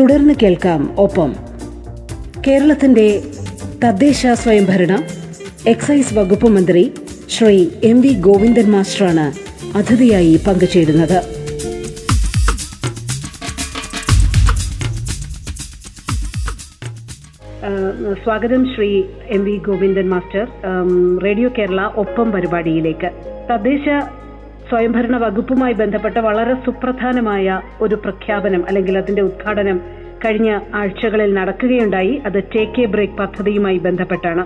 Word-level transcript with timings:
തുടർന്ന് 0.00 0.34
കേൾക്കാം 0.42 1.00
ഒപ്പം. 1.00 1.36
കേരളത്തിന്റെ 2.46 3.22
തദ്ദേശ 3.84 4.26
സ്വയംഭരണ 4.26 5.02
എക്സൈസ് 5.66 6.14
വകുപ്പ് 6.14 6.48
മന്ത്രി 6.48 6.92
ശ്രീ 7.28 7.66
എം 7.84 8.00
വി 8.00 8.08
ഗോവിന്ദൻ 8.08 8.70
മാസ്റ്ററാണ് 8.70 9.32
അതിഥിയായി 9.76 10.40
പങ്കുചേരുന്നത്. 10.46 11.42
സ്വാഗതം 18.24 18.74
Shri 18.74 19.02
M 19.26 19.44
V 19.44 19.56
Govindan 19.56 20.08
master 20.08 20.46
radio 21.24 21.50
Kerala 21.58 21.90
ഒപ്പം 21.96 22.32
പരിപാടിയിലേക്ക്. 22.32 23.10
തദ്ദേശ 23.50 23.86
സ്വയംഭരണ 24.72 25.16
വകുപ്പുമായി 25.16 25.74
ബന്ധപ്പെട്ട 25.80 26.18
വളരെ 26.26 26.54
സുപ്രധാനമായ 26.66 27.60
ഒരു 27.80 27.94
പ്രഖ്യാപനം 27.94 28.62
അല്ലെങ്കിൽ 28.68 28.98
അതിന്റെ 28.98 29.22
ഉദ്ഘാടനം 29.22 29.78
കഴിഞ്ഞ 30.22 30.50
ആഴ്ചകളിൽ 30.74 31.34
നടക്കുകയുണ്ടായി. 31.34 32.22
അത് 32.26 32.38
ടേക്ക് 32.54 32.80
എ 32.80 32.84
ബ്രേക്ക് 32.84 33.16
പദ്ധതിയുമായി 33.18 33.78
ബന്ധപ്പെട്ടാണ്. 33.86 34.42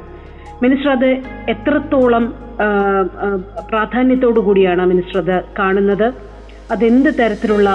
മിനിസ്റ്റർ 0.63 0.91
അത് 0.91 1.11
എത്രത്തോളം 1.53 2.25
പ്രാധാന്യത്തോടു 3.71 4.41
കൂടിയാണ് 4.41 4.87
മിനിസ്റ്റർ 4.93 5.19
അത് 5.25 5.45
കാണുന്നത്? 5.59 6.07
അതെന്ത് 6.75 7.11
തരത്തിലുള്ള 7.21 7.69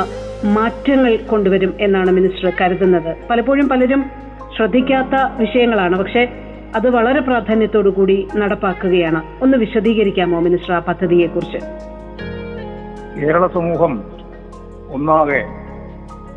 മാറ്റങ്ങൾ 0.58 1.16
കൊണ്ടുവരും 1.32 1.74
എന്നാണ് 1.80 2.12
മിനിസ്റ്റർ 2.12 2.52
കരുതുന്നത്? 2.62 3.12
പലപ്പോഴും 3.30 3.70
പലരും 3.70 4.04
ശ്രദ്ധിക്കാത്ത 4.58 5.16
വിഷയങ്ങളാണ്. 5.40 5.98
പക്ഷേ 6.02 6.24
അത് 6.76 6.90
വളരെ 6.98 7.22
പ്രാധാന്യത്തോടു 7.30 7.90
കൂടി 7.90 8.28
നടപ്പാക്കുകയാണ്. 8.36 9.22
ഒന്ന് 9.44 9.58
വിശദീകരിക്കാമോ 9.58 10.40
മിനിസ്റ്റർ 10.50 10.74
ആ 10.74 10.82
പദ്ധതിയെക്കുറിച്ച്? 10.90 11.62
കേരള 13.16 13.48
സമൂഹം 13.48 13.94
ഒന്നാകെ 14.92 15.42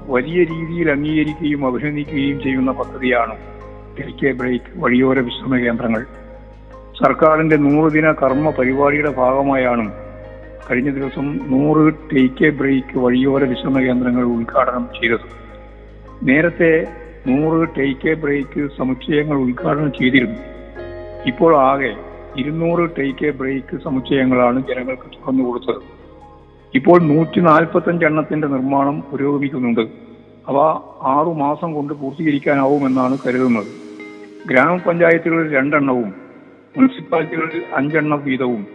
വലിയ 0.09 0.38
രീതിയിൽ 0.45 0.91
അംഗീകരിക്കുകയും 0.91 1.66
അഭിനന്ദിക്കുകയും 1.66 2.40
ചെയ്യുന്ന 2.40 2.73
പദ്ധതിയാണ് 2.73 3.35
തിരിക്കെ 3.99 4.32
ബ്രേക്ക് 4.32 4.71
വഴിയോര 4.76 5.18
വിശ്രമ 5.18 5.57
കേന്ദ്രങ്ങൾ. 5.57 6.02
സർക്കാരിന്റെ 7.02 7.57
നൂറുദിന 7.57 8.12
കർമ്മ 8.12 8.51
പരിപാടിയുടെ 8.51 9.10
ഭാഗമായാണ് 9.10 9.93
കഴിഞ്ഞ 10.71 10.90
ദിവസം 10.90 11.26
നൂറ് 11.52 11.95
ടേക്ക് 12.12 12.45
എ 12.45 12.51
ബ്രേക്ക് 12.51 12.99
വഴിയോര 12.99 13.45
വിശ്രമ 13.45 13.80
കേന്ദ്രങ്ങൾ 13.80 14.23
ഉദ്ഘാടനം 14.23 14.88
ചെയ്തത്. 15.01 15.27
നേരത്തെ 16.23 16.73
നൂറ് 17.27 17.68
ടേക്ക് 17.79 18.09
എ 18.09 18.15
ബ്രേക്ക് 18.15 18.68
സമുച്ചയങ്ങൾ 18.79 19.37
ഉദ്ഘാടനം 19.37 19.93
ചെയ്തിരുന്നു. 19.93 20.40
ഇപ്പോൾ 21.27 21.56
ആകെ 21.56 21.93
ഇരുന്നൂറ് 22.37 22.90
ടേക്ക് 22.99 23.27
എ 23.27 23.30
ബ്രേക്ക് 23.30 23.77
സമുച്ചയങ്ങളാണ് 23.84 24.62
ജനങ്ങൾക്ക് 24.68 25.10
തുറന്നു 25.16 25.45
കൊടുത്തത് 25.45 25.93
ഇപ്പോൾ 26.79 26.99
നൂറ്റി 27.01 27.41
നാൽപ്പത്തഞ്ച് 27.41 28.05
എണ്ണത്തിന്റെ 28.05 28.49
നിർമ്മാണം 28.49 28.97
പുരോഗമിക്കുന്നുണ്ട്. 29.11 29.85
അവ 30.49 30.59
ആറു 31.15 31.30
മാസം 31.43 31.75
കൊണ്ട് 31.75 31.93
പൂർത്തീകരിക്കാനാവുമെന്നാണ് 32.01 33.19
കരുതുന്നത്. 33.27 33.71
ഗ്രാമപഞ്ചായത്തുകളിൽ 34.51 35.55
രണ്ടെണ്ണവും 35.57 36.15
മുനിസിപ്പാലിറ്റികളിൽ 36.77 37.63
അഞ്ചെണ്ണം 37.75 38.21
വീതവും 38.25 38.67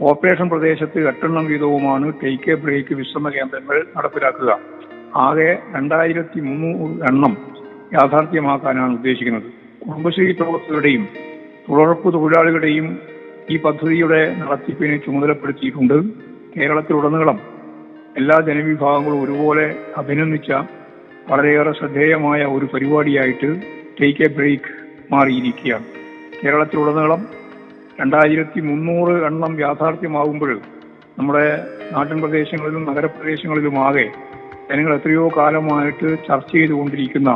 ഓപ്പറേഷൻ 0.00 0.48
പ്രദേശത്ത് 0.48 0.98
എട്ടെണ്ണം 1.08 1.44
വീതവുമാണ് 1.46 2.12
ടേക്ക് 2.22 2.50
എ 2.50 2.54
ബ്രേക്ക് 2.54 2.94
വിശ്രമ 2.94 3.28
കേന്ദ്രങ്ങൾ 3.28 3.76
നടപ്പിലാക്കുക. 3.96 4.58
ആകെ 5.26 5.50
രണ്ടായിരത്തി 5.76 6.40
മുന്നൂറ് 6.40 6.90
എണ്ണം 7.10 7.32
യാഥാർത്ഥ്യമാക്കാനാണ് 7.92 8.92
ഉദ്ദേശിക്കുന്നത്. 8.94 9.48
കുടുംബശ്രീ 9.84 10.32
പ്രവർത്തകരുടെയും 10.32 11.08
തുടർപ്പ് 11.68 12.14
തൊഴിലാളികളുടെയും 12.14 12.86
ഈ 13.50 13.56
പദ്ധതിയുടെ 13.56 14.20
നടത്തിപ്പിനെ 14.40 14.96
ചുമതലപ്പെടുത്തിയിട്ടുണ്ട്. 14.96 15.98
കേരളത്തിലുടനീളം 16.56 17.38
എല്ലാ 18.16 18.40
ജനവിഭാഗങ്ങളും 18.40 19.22
ഒരുപോലെ 19.22 19.66
അഭിനന്ദിച്ച 19.96 20.50
വളരെയേറെ 21.28 21.72
ശ്രദ്ധേയമായ 21.72 22.44
ഒരു 22.44 22.66
പരിപാടിയായിട്ട് 22.74 23.50
ടേക്ക് 24.00 24.22
എ 24.22 24.28
ബ്രേക്ക് 24.28 24.72
മാറിയിരിക്കുകയാണ്. 25.12 25.86
കേരളത്തിലുടനീളം 26.42 27.20
രണ്ടായിരത്തി 28.00 28.60
മുന്നൂറ് 28.60 29.24
എണ്ണം 29.24 29.60
യാഥാർത്ഥ്യമാകുമ്പോൾ 29.60 30.52
നമ്മുടെ 31.18 31.46
നാട്ടിൻ 31.92 32.20
പ്രദേശങ്ങളിലും 32.20 32.84
നഗരപ്രദേശങ്ങളിലുമാകെ 32.84 34.06
ജനങ്ങൾ 34.68 34.94
എത്രയോ 34.94 35.28
കാലമായിട്ട് 35.36 36.08
ചർച്ച 36.28 36.52
ചെയ്തുകൊണ്ടിരിക്കുന്ന 36.52 37.30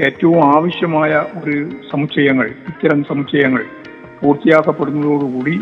ഏറ്റവും 0.00 0.56
ആവശ്യമായ 0.56 1.12
ഒരു 1.42 1.56
സമുച്ചയങ്ങൾ 1.90 2.46
ഇത്തരം 2.70 3.04
സമുച്ചയങ്ങൾ 3.04 3.64
പൂർത്തിയാക്കപ്പെടുന്നതോടുകൂടി 4.20 5.56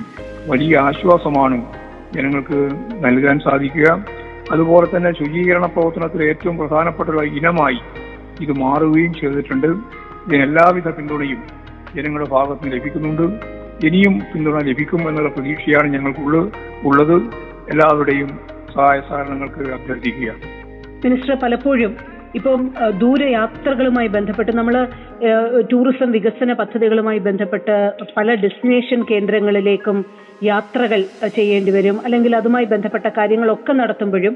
വലിയ 0.48 0.78
ആശ്വാസമാണ് 0.78 1.58
ജനങ്ങൾക്ക് 2.14 2.58
നൽകാൻ 3.04 3.38
സാധിക്കുക. 3.38 4.04
അതുപോലെ 4.52 4.96
തന്നെ 4.96 5.12
ശുചീകരണ 5.12 5.66
പ്രവർത്തനത്തിൽ 5.66 6.24
ഏറ്റവും 6.24 6.56
പ്രധാനപ്പെട്ട 6.56 7.08
ഒരു 7.08 7.26
ഇനമായി 7.26 7.78
ഇത് 8.40 8.52
മാറുകയും 8.52 9.14
ചെയ്തിട്ടുണ്ട്. 9.14 9.66
ഇതിന് 10.26 10.42
എല്ലാവിധ 10.42 10.88
പിന്തുണയും 10.88 11.42
ജനങ്ങളുടെ 11.96 12.30
ഭാഗത്ത് 12.30 12.72
ലഭിക്കുന്നുണ്ട്. 12.72 13.22
ഇനിയും 13.86 14.18
പിന്തുണ 14.34 14.58
ലഭിക്കും 14.58 15.08
എന്നുള്ള 15.08 15.28
പ്രതീക്ഷയാണ് 15.28 15.92
ഞങ്ങൾക്കുള്ളത് 15.92 16.52
ഉള്ളത്. 16.84 17.16
എല്ലാവരുടെയും 17.70 18.40
സഹായ 18.74 19.00
സഹകരണങ്ങൾക്ക് 19.00 19.72
അഭ്യർത്ഥിക്കുക. 19.72 20.32
മിനിസ്റ്റർ 21.04 21.34
പലപ്പോഴും 21.42 22.11
ഇപ്പം 22.38 22.60
ദൂരയാത്രകളുമായി 23.02 24.08
ബന്ധപ്പെട്ട് 24.16 24.52
നമ്മൾ 24.58 24.74
ടൂറിസം 25.72 26.10
വികസന 26.16 26.52
പദ്ധതികളുമായി 26.60 27.20
ബന്ധപ്പെട്ട് 27.28 27.74
പല 28.18 28.34
ഡെസ്റ്റിനേഷൻ 28.44 29.00
കേന്ദ്രങ്ങളിലേക്കും 29.10 29.98
യാത്രകൾ 30.44 31.00
ചെയ്യേണ്ടി 31.36 31.72
വരും. 31.74 31.96
അല്ലെങ്കിൽ 32.04 32.32
അതുമായി 32.38 32.66
ബന്ധപ്പെട്ട 32.72 33.08
കാര്യങ്ങളൊക്കെ 33.18 33.72
നടത്തുമ്പോഴും 33.80 34.34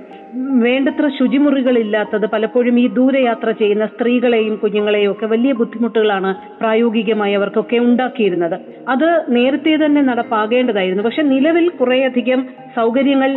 വേണ്ടത്ര 0.64 1.06
ശുചിമുറികളില്ലാത്തത് 1.18 2.26
പലപ്പോഴും 2.34 2.76
ഈ 2.82 2.84
ദൂരയാത്ര 2.98 3.50
ചെയ്യുന്ന 3.60 3.86
സ്ത്രീകളെയും 3.94 4.54
കുഞ്ഞുങ്ങളെയും 4.62 5.12
ഒക്കെ 5.12 5.26
വലിയ 5.32 5.52
ബുദ്ധിമുട്ടുകളാണ് 5.60 6.30
പ്രായോഗികമായി 6.60 7.34
അവർക്കൊക്കെ 7.38 7.78
ഉണ്ടാക്കിയിരുന്നത്. 7.88 8.56
അത് 8.94 9.08
നേരത്തെ 9.36 9.74
തന്നെ 9.84 10.02
നടപ്പാകേണ്ടതായിരുന്നു. 10.10 11.04
പക്ഷെ 11.08 11.24
നിലവിൽ 11.34 11.66
കുറേയധികം 11.80 12.42
സൗകര്യങ്ങൾ 12.78 13.32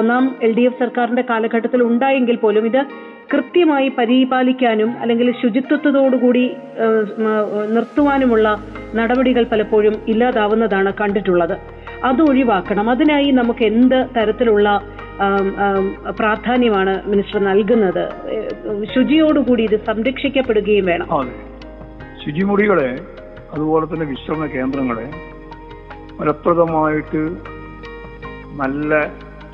ഒന്നാം 0.00 0.24
എൽ 0.42 0.52
ഡി 0.58 0.66
എഫ് 0.68 0.80
സർക്കാരിന്റെ 0.84 1.24
കാലഘട്ടത്തിൽ 1.30 1.82
ഉണ്ടായെങ്കിൽ 1.90 2.36
പോലും 2.44 2.66
ഇത് 2.72 2.80
കൃത്യമായി 3.32 3.88
പരിപാലിക്കാനും 3.88 4.98
അല്ലെങ്കിൽ 5.00 5.32
ശുചിത്വത്തോടുകൂടി 5.42 6.50
നിർത്തുവാനുമുള്ള 7.70 8.62
നടപടികൾ 8.94 9.44
പലപ്പോഴും 9.44 9.94
ഇല്ലാതാവുന്നതാണ് 10.08 10.92
കണ്ടിട്ടുള്ളത്. 11.00 11.56
അത് 12.04 12.22
ഒഴിവാക്കണം. 12.22 12.90
അതിനായി 12.90 13.30
നമുക്ക് 13.30 13.64
എന്ത് 13.64 14.06
തരത്തിലുള്ള 14.16 14.82
പ്രാധാന്യമാണ് 16.10 17.02
മിനിസ്റ്റർ 17.06 17.40
നൽകുന്നത്? 17.44 18.04
ശുചിയോടുകൂടി 18.94 19.62
ഇത് 19.62 19.80
സംരക്ഷിക്കപ്പെടുകയും 19.86 20.86
വേണം. 20.86 21.08
ശുചിമുറികളെ 22.24 22.98
അതുപോലെ 23.52 23.86
തന്നെ 23.86 24.06
വിശ്രമ 24.06 24.46
കേന്ദ്രങ്ങളെ 24.46 25.10
ഫലപ്രദമായിട്ട് 26.18 27.22
നല്ല 28.62 29.00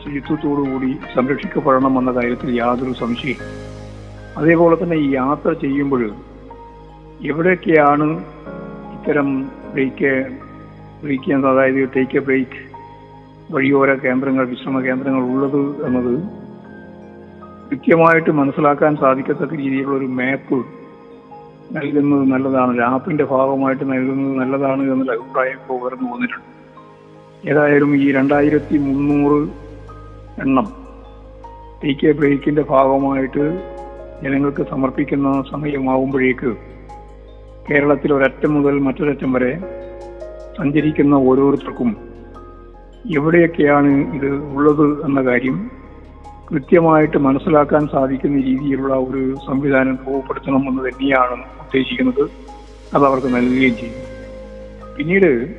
ശുചിത്വത്തോടുകൂടി 0.02 0.96
സംരക്ഷിക്കപ്പെടണം 1.14 1.98
എന്ന 1.98 2.12
കാര്യത്തിൽ 2.12 2.58
യാതൊരു 2.58 2.92
സംശയം 2.92 3.57
അതേപോലെ 4.36 4.76
തന്നെ 4.82 4.96
യാത്ര 5.20 5.52
ചെയ്യുമ്പോൾ 5.52 6.02
എവിടെയൊക്കെയാണ് 7.30 8.06
ഇത്തരം 8.96 9.28
ബ്രേക്ക് 9.72 10.12
ബ്രേക്ക് 11.02 11.32
അതായത് 11.32 11.88
ടേക്ക് 11.94 12.18
എ 12.18 12.20
ബ്രേക്ക് 12.20 12.60
വഴിയോര 13.54 13.94
കേന്ദ്രങ്ങൾ 13.94 14.44
വിശ്രമ 14.44 14.80
കേന്ദ്രങ്ങൾ 14.80 15.22
ഉള്ളത് 15.34 15.62
എന്നത് 15.86 16.14
കൃത്യമായിട്ട് 17.70 18.30
മനസ്സിലാക്കാൻ 18.30 18.96
സാധിക്കത്തക്ക 18.96 19.54
രീതിയിലുള്ള 19.54 19.96
ഒരു 19.96 20.06
മാപ്പ് 20.18 20.58
നൽകുന്നത് 21.76 22.22
നല്ലതാണ്. 22.32 22.80
ആപ്പിന്റെ 22.80 23.24
ഭാഗമായിട്ട് 23.24 23.84
നൽകുന്നത് 23.92 24.34
നല്ലതാണ് 24.40 24.82
എന്നൊരു 24.82 25.10
അഭിപ്രായം 25.10 25.52
ഇപ്പോൾ 25.52 25.80
ഉയർന്നു 25.82 26.08
വന്നിട്ടുണ്ട്. 26.12 26.46
ഏതായാലും 27.50 27.96
ഈ 27.96 28.12
രണ്ടായിരത്തി 28.12 28.78
മുന്നൂറ് 28.78 29.40
എണ്ണം 30.44 30.68
ടേക്ക് 31.82 32.06
എ 32.06 32.12
ബ്രേക്കിന്റെ 32.12 32.62
ഭാഗമായിട്ട് 32.62 33.44
ജനങ്ങൾക്ക് 34.22 34.66
സമർപ്പിക്കുന്ന 34.70 35.44
സമയമാവുമ്പോഴേക്ക് 35.50 36.56
കേരളത്തിൽ 37.70 38.12
ഒരറ്റം 38.12 38.62
മുതൽ 38.62 38.78
മറ്റൊരറ്റം 38.78 39.32
വരെ 39.32 39.58
സഞ്ചരിക്കുന്ന 40.58 41.14
ഓരോരുത്തർക്കും 41.14 41.96
എവിടെയൊക്കെയാണ് 43.16 44.14
ഇത് 44.14 44.26
ഉള്ളത് 44.26 45.04
എന്ന 45.04 45.22
കാര്യം 45.22 45.70
കൃത്യമായിട്ട് 46.50 47.16
മനസ്സിലാക്കാൻ 47.16 47.88
സാധിക്കുന്ന 47.88 48.42
രീതിയിലുള്ള 48.42 48.94
ഒരു 48.94 49.36
സംവിധാനം 49.46 49.98
രൂപപ്പെടുത്തണം 50.08 50.68
എന്ന് 50.68 50.82
തന്നെയാണ് 50.82 51.40
ഉദ്ദേശിക്കുന്നത്. 51.40 52.30
അത് 52.94 53.04
അവർക്ക് 53.04 53.26
നൽകുകയും 53.26 53.76
ചെയ്യും. 53.76 54.08
പിന്നീട് 54.96 55.56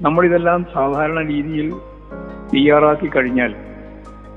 നമ്മളിതെല്ലാം 0.00 0.66
സാധാരണ 0.74 1.26
രീതിയിൽ 1.26 1.70
തയ്യാറാക്കി 2.54 3.06
കഴിഞ്ഞാൽ 3.06 3.54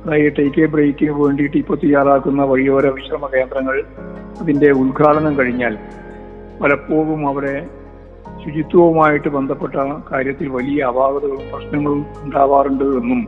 അതായത് 0.06 0.34
ടേക്ക് 0.40 0.62
എ 0.62 0.66
ബ്രേക്കിന് 0.66 1.12
വേണ്ടിയിട്ട് 1.12 1.58
ഇപ്പോൾ 1.58 1.78
തയ്യാറാക്കുന്ന 1.84 2.44
വഴിയോര 2.44 2.88
വിശ്രമ 2.88 3.30
കേന്ദ്രങ്ങൾ 3.36 3.84
അതിന്റെ 4.42 4.72
ഉദ്ഘാടനം 4.72 5.40
കഴിഞ്ഞാൽ 5.40 5.78
പലപ്പോഴും 6.62 7.28
അവിടെ 7.28 7.68
ശുചിത്വവുമായിട്ട് 8.46 9.28
ബന്ധപ്പെട്ട 9.28 9.74
കാര്യത്തിൽ 10.12 10.48
വലിയ 10.48 10.84
അപാകതകളും 10.84 11.42
പ്രശ്നങ്ങളും 11.54 12.06
ഉണ്ടാവാറുണ്ട് 12.24 12.84
എന്നും 12.84 13.28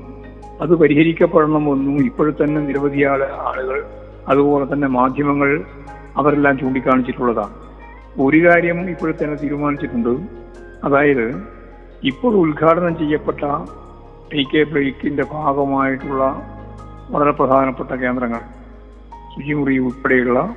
അത് 0.62 0.76
പരിഹരിക്കപ്പെടണമെന്നും 0.76 2.06
ഇപ്പോഴത്തന്നെ 2.06 2.62
നിരവധി 2.62 3.04
ആള്- 3.04 3.32
ആളുകൾ 3.32 3.84
അതുപോലെ 4.28 4.74
തന്നെ 4.74 4.88
മാധ്യമങ്ങൾ 4.88 5.64
അവരെല്ലാം 6.18 6.60
ചൂണ്ടിക്കാണിച്ചിട്ടുള്ളതാണ്. 6.60 7.54
ഒരു 8.22 8.48
കാര്യം 8.48 8.90
ഇപ്പോഴത്തന്നെ 8.90 9.36
തീരുമാനിച്ചിട്ടുണ്ട്. 9.36 10.20
അതായത് 10.84 11.44
ഇപ്പോൾ 12.04 12.36
ഉദ്ഘാടനം 12.36 12.98
ചെയ്യപ്പെട്ട 12.98 13.40
ടി 14.34 14.44
കെ 14.44 14.64
ബ്രേക്കിന്റെ 14.64 15.24
ഭാഗമായിട്ടുള്ള 15.32 16.48
വളരെ 17.12 17.32
പ്രധാനപ്പെട്ട 17.32 17.92
കേന്ദ്രങ്ങൾ. 17.92 18.40
ശുചിമുറി 19.36 19.78
ഉൾപ്പെടെയുള്ള 19.78 20.56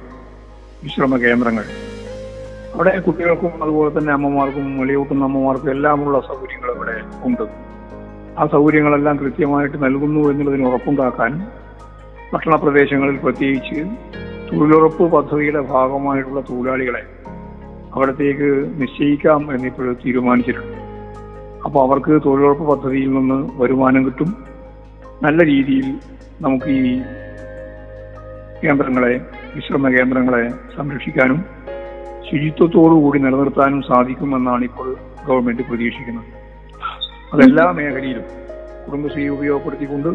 വിശ്രമ 0.84 1.16
കേന്ദ്രങ്ങൾ. 1.16 1.64
അവിടെ 2.74 3.00
കുട്ടികൾക്കും 3.00 3.62
അതുപോലെ 3.62 3.98
തന്നെ 3.98 4.12
അമ്മമാർക്കും 4.12 4.78
വെളിയൂട്ടുന്ന 4.78 5.24
അമ്മമാർക്കും 5.24 5.70
എല്ലാമുള്ള 5.70 6.20
സൗകര്യങ്ങൾ 6.20 6.74
ഇവിടെ 6.74 7.02
ഉണ്ട്. 7.22 7.42
ആ 8.38 8.46
സൗകര്യങ്ങളെല്ലാം 8.46 9.16
കൃത്യമായിട്ട് 9.16 9.84
നൽകുന്നു 9.84 10.30
എന്നുള്ളതിന് 10.30 10.68
ഉറപ്പുണ്ടാക്കാൻ 10.68 11.46
ഭക്ഷണ 12.32 12.56
പ്രദേശങ്ങളിൽ 12.56 13.16
പ്രത്യേകിച്ച് 13.16 13.80
തൊഴിലുറപ്പ് 14.52 15.12
പദ്ധതിയുടെ 15.12 15.60
ഭാഗമായിട്ടുള്ള 15.60 16.40
തൊഴിലാളികളെ 16.40 17.02
അവിടത്തേക്ക് 17.94 18.72
നിശ്ചയിക്കാം 18.74 19.54
എന്നിപ്പോൾ 19.54 19.96
തീരുമാനിച്ചിട്ടുണ്ട്. 20.06 20.78
അപ്പോൾ 21.64 21.88
അവർക്ക് 21.88 22.20
തൊഴിലുറപ്പ് 22.24 22.68
പദ്ധതിയിൽ 22.68 23.10
നിന്ന് 23.12 23.50
വരുമാനം 23.54 24.06
കിട്ടും. 24.06 24.44
നല്ല 25.22 25.44
രീതിയിൽ 25.44 26.13
നമുക്ക് 26.42 26.70
ഈ 26.70 27.02
കേന്ദ്രങ്ങളെ 28.62 29.12
വിശ്രമ 29.54 29.88
കേന്ദ്രങ്ങളെ 29.88 30.44
സംരക്ഷിക്കാനും 30.76 31.38
ശുചിത്വത്തോടുകൂടി 32.28 33.18
നിലനിർത്താനും 33.18 33.82
സാധിക്കുമെന്നാണ് 33.82 34.64
ഇപ്പോൾ 34.64 34.88
ഗവൺമെന്റ് 35.26 35.62
പ്രതീക്ഷിക്കുന്നത്. 35.62 36.30
അതെല്ലാ 37.32 37.72
മേഖലയിലും 37.72 38.26
കുടുംബശ്രീ 38.86 39.28
ഉപയോഗപ്പെടുത്തിക്കൊണ്ട് 39.28 40.10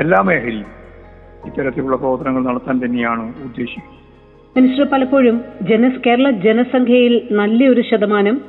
എല്ലാ 0.00 0.22
മേഖലയിലും 0.22 0.72
ഇത്തരത്തിലുള്ള 1.46 1.96
പ്രവർത്തനങ്ങൾ 1.96 2.42
നടത്താൻ 2.42 2.76
തന്നെയാണ് 2.84 3.24
ഉദ്ദേശിക്കുന്നത്. 3.46 3.94
മിനിസ്റ്റർ 4.56 4.86
പലപ്പോഴും 4.92 5.44
ജന 5.62 5.88
കേരള 6.06 6.30
ജനസംഖ്യയിൽ 6.30 7.28
നല്ലൊരു 7.30 7.82
ശതമാനം 7.90 8.40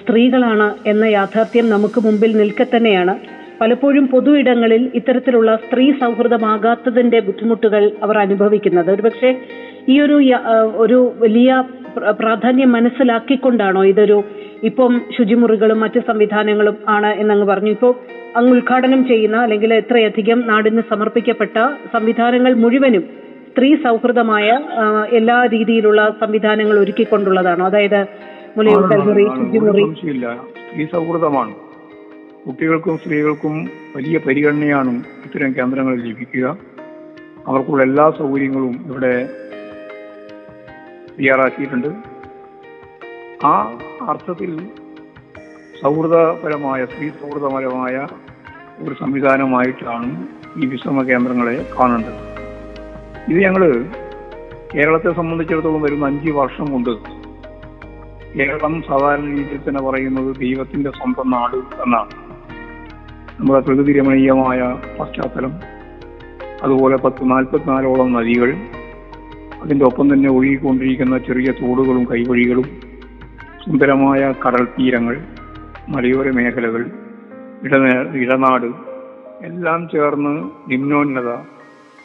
സ്ത്രീകളാണ് 0.00 0.74
എന്ന 0.86 1.04
യാഥാർത്ഥ്യം 1.04 1.68
നമുക്ക് 1.68 2.00
മുമ്പിൽ 2.00 2.36
നിൽക്കെ 2.36 2.66
തന്നെയാണ് 2.76 3.14
പലപ്പോഴും 3.62 4.08
പൊതു 4.08 4.38
ഇടങ്ങളിൽ 4.38 4.90
ഇത്തരത്തിലുള്ള 4.94 5.56
സ്ത്രീ 5.56 5.92
സൗഹൃദമാകാത്തതിന്റെ 5.92 7.20
ബുദ്ധിമുട്ടുകൾ 7.20 7.90
അവർ 8.02 8.18
അനുഭവിക്കുന്നത്. 8.18 8.90
ഒരുപക്ഷെ 8.90 9.40
ഈ 9.88 10.00
ഒരു 10.00 10.32
ഒരു 10.76 11.12
വലിയ 11.18 11.64
പ്ര- 11.96 12.10
പ്രാധാന്യം 12.10 12.72
മനസ്സിലാക്കിക്കൊണ്ടാണോ 12.72 13.84
ഇതൊരു 13.84 14.22
ഇപ്പം 14.62 15.00
ശുചിമുറികളും 15.18 15.80
മറ്റ് 15.80 16.00
സംവിധാനങ്ങളും 16.00 16.76
ആണ് 16.88 17.06
എന്നങ്ങ് 17.06 17.46
പറഞ്ഞു. 17.46 17.70
ഇപ്പോൾ 17.70 17.94
അങ്ങ് 18.36 18.56
ഉദ്ഘാടനം 18.56 19.06
ചെയ്യുന്ന 19.06 19.36
അല്ലെങ്കിൽ 19.36 19.74
എത്രയധികം 19.74 20.46
നാടിന് 20.46 20.82
സമർപ്പിക്കപ്പെട്ട 20.90 21.68
സംവിധാനങ്ങൾ 21.92 22.54
മുഴുവനും 22.54 23.04
സ്ത്രീ 23.52 23.74
സൗഹൃദമായ 23.74 24.60
എല്ലാ 25.12 25.44
രീതിയിലുള്ള 25.44 26.14
സംവിധാനങ്ങൾ 26.20 26.78
ഒരുക്കിക്കൊണ്ടുള്ളതാണോ? 26.78 27.66
അതായത് 27.66 28.06
മുലയൂട്ടൽ 28.56 28.96
മുറി. 28.96 29.24
ശുചിമുറി. 29.24 29.94
സ്ത്രീ 30.44 30.86
സൗഹൃദമാണ്. 30.92 31.71
കുട്ടികൾക്കും 32.46 32.98
സ്ത്രീകൾക്കും 32.98 33.70
വലിയ 33.96 34.18
പരിഗണനയാണ് 34.18 34.92
ഇത്തരം 35.24 35.52
കേന്ദ്രങ്ങളിൽ 35.52 36.00
ലഭിക്കുക. 36.08 36.56
അവർക്കുള്ള 37.46 37.82
എല്ലാ 37.82 38.10
സൗകര്യങ്ങളും 38.10 38.72
ഇവിടെ 38.86 39.28
തയ്യാറാക്കിയിട്ടുണ്ട്. 41.18 41.88
ആ 43.46 43.78
അർത്ഥത്തിൽ 44.08 44.50
സൗഹൃദപരമായ 45.82 46.86
സ്ത്രീ 46.86 47.08
സൗഹൃദപരമായ 47.08 48.06
ഒരു 48.78 48.94
സംവിധാനമായിട്ടാണ് 49.00 50.28
ഈ 50.62 50.66
വിശ്രമ 50.66 51.02
കേന്ദ്രങ്ങളെ 51.02 51.72
കാണേണ്ടത്. 51.80 52.20
ഇത് 53.32 53.38
ഞങ്ങൾ 53.38 53.84
കേരളത്തെ 54.74 55.12
സംബന്ധിച്ചിടത്തോളം 55.12 55.82
വരുന്ന 55.82 56.06
അഞ്ച് 56.06 56.30
വർഷം 56.30 56.72
കൊണ്ട് 56.72 56.90
കേരളം 58.38 58.82
സാധാരണ 58.88 59.24
രീതിയിൽ 59.30 59.60
തന്നെ 59.68 59.82
പറയുന്നത് 59.82 60.36
ദൈവത്തിന്റെ 60.36 60.90
സ്വന്തം 60.90 61.30
നാട് 61.30 61.56
എന്നാണ്. 61.56 62.21
നമ്മുടെ 63.38 63.60
പ്രകൃതി 63.66 63.92
രമണീയമായ 63.92 64.60
പശ്ചാത്തലം 64.98 65.52
അതുപോലെ 66.62 66.96
പത്ത് 66.96 67.30
നാൽപ്പത്തിനാലോളം 67.30 68.12
നദികൾ 68.12 68.50
അതിന്റെ 69.62 69.84
ഒപ്പം 69.84 70.06
തന്നെ 70.12 70.28
ഒഴുകിക്കൊണ്ടിരിക്കുന്ന 70.30 71.18
ചെറിയ 71.18 71.50
തോടുകളും 71.52 72.04
കൈവഴികളും 72.04 72.66
സുന്ദരമായ 73.64 74.20
കടൽ 74.44 74.64
തീരങ്ങൾ 74.76 75.16
മലയോര 75.88 76.28
മേഖലകൾ 76.30 76.82
ഇടനേ 77.62 77.92
ഇടനാട് 78.22 78.68
എല്ലാം 79.44 79.88
ചേർന്ന് 79.92 80.34
നിമ്നോന്നത 80.68 81.30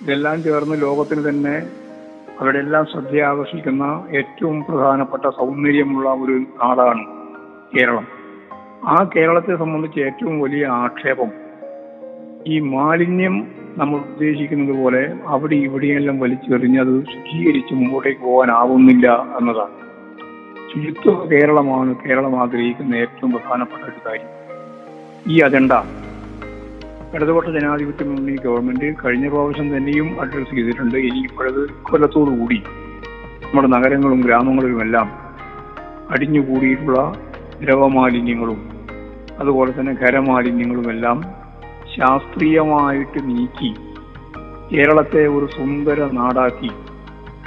ഇതെല്ലാം 0.01 0.43
ചേർന്ന് 0.43 0.75
ലോകത്തിന് 0.81 1.21
തന്നെ 1.29 1.55
അവരുടെ 2.39 2.59
എല്ലാം 2.59 2.85
ശ്രദ്ധയാകർഷിക്കുന്ന 2.85 3.83
ഏറ്റവും 4.11 4.57
പ്രധാനപ്പെട്ട 4.65 5.25
സൗന്ദര്യമുള്ള 5.39 6.09
ഒരു 6.23 6.35
നാടാണ് 6.59 7.03
കേരളം. 7.73 8.05
ആ 8.85 9.09
കേരളത്തെ 9.15 9.57
സംബന്ധിച്ച് 9.57 9.99
ഏറ്റവും 9.99 10.39
വലിയ 10.39 10.65
ആക്ഷേപം 10.65 11.31
ഈ 12.47 12.59
മാലിന്യം 12.59 13.47
നമ്മൾ 13.77 13.97
ഉദ്ദേശിക്കുന്നത് 13.99 14.77
പോലെ 14.77 15.15
അവിടെ 15.25 15.55
ഇവിടെയെല്ലാം 15.55 16.19
വലിച്ചെറിഞ്ഞ് 16.19 16.79
അത് 16.79 17.03
ശുചീകരിച്ച് 17.03 17.73
മുമ്പോട്ടേക്ക് 17.73 18.21
പോകാനാവുന്നില്ല 18.21 19.07
എന്നതാണ്. 19.39 19.73
ശുചിത്വ 20.71 21.27
കേരളമാണ് 21.31 21.95
കേരളം 21.95 22.41
ആഗ്രഹിക്കുന്ന 22.41 22.95
ഏറ്റവും 22.95 23.31
പ്രധാനപ്പെട്ട 23.31 23.83
ഒരു 23.83 23.99
കാര്യം. 24.07 24.31
ഈ 25.27 25.39
അജണ്ട 25.39 25.71
ഇടതുപക്ഷ 27.15 27.49
ജനാധിപത്യ 27.49 28.05
മുന്നണി 28.05 28.37
ഗവൺമെന്റ് 28.45 28.95
കഴിഞ്ഞ 29.05 29.29
പ്രാവശ്യം 29.29 29.77
തന്നെയും 29.77 30.21
അഡ്രസ് 30.21 30.55
ചെയ്തിട്ടുണ്ട്. 30.55 30.97
ഇനി 30.97 31.19
ഇപ്പോഴത് 31.19 31.69
കൊല്ലത്തോടുകൂടി 31.83 32.63
നമ്മുടെ 33.43 33.67
നഗരങ്ങളും 33.67 34.21
ഗ്രാമങ്ങളിലുമെല്ലാം 34.21 35.09
അടിഞ്ഞുകൂടിയിട്ടുള്ള 36.11 37.13
ദ്രവമാലിന്യങ്ങളും 37.61 38.59
അതുപോലെ 39.39 39.71
തന്നെ 39.71 39.93
ഖരമാലിന്യങ്ങളുമെല്ലാം 40.01 41.17
ശാസ്ത്രീയമായിട്ട് 41.95 43.19
നീക്കി 43.27 43.75
കേരളത്തെ 44.71 45.27
ഒരു 45.27 45.45
സുന്ദര 45.45 46.09
നാടാക്കി 46.11 46.69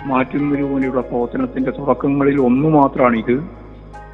മാറ്റുന്നതിനു 0.07 0.67
വേണ്ടിയുള്ള 0.67 1.01
പ്രവർത്തനത്തിന്റെ 1.01 1.71
തുടക്കങ്ങളിൽ 1.71 2.41
ഒന്നു 2.41 2.69
മാത്രമാണ് 2.69 3.17
ഇത് 3.17 3.37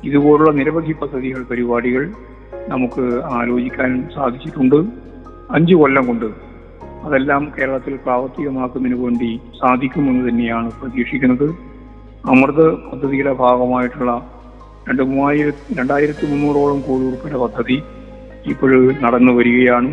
ഇതുപോലുള്ള 0.05 0.51
നിരവധി 0.51 0.93
പദ്ധതികൾ 0.93 1.45
പരിപാടികൾ 1.51 2.13
നമുക്ക് 2.69 3.05
ആലോചിക്കാൻ 3.25 4.09
സാധിച്ചിട്ടുണ്ട്. 4.15 4.79
അഞ്ചു 5.51 5.75
കൊല്ലം 5.75 6.07
കൊണ്ട് 6.07 6.29
അതെല്ലാം 7.07 7.53
കേരളത്തിൽ 7.59 7.97
പ്രാവർത്തികമാക്കുന്നതിന് 7.97 9.05
വേണ്ടി 9.05 9.41
സാധിക്കുമെന്ന് 9.61 10.29
തന്നെയാണ് 10.29 10.71
പ്രതീക്ഷിക്കുന്നത്. 10.83 11.49
അമൃത് 12.29 12.67
പദ്ധതിയുടെ 12.77 13.33
ഭാഗമായിട്ടുള്ള 13.33 14.13
രണ്ട് 14.89 15.03
മൂവായിരത്തി 15.03 15.75
രണ്ടായിരത്തി 15.79 16.25
മുന്നൂറോളം 16.27 16.81
കോടി 16.81 17.05
രൂപയുടെ 17.05 17.39
പദ്ധതി 17.45 17.77
ഇപ്പോൾ 18.47 18.73
നടന്നു 19.05 19.33
വരികയാണ്. 19.33 19.91